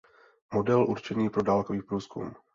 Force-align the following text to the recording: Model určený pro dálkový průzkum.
Model 0.53 0.83
určený 0.85 1.29
pro 1.29 1.41
dálkový 1.41 1.81
průzkum. 1.81 2.33